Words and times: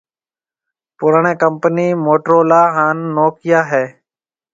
پُراڻِي 0.97 1.33
ڪمپني 1.41 1.87
موٽورولا 2.05 2.61
ھان 2.75 2.97
نوڪيا 3.15 3.59
ھيََََ 3.71 3.83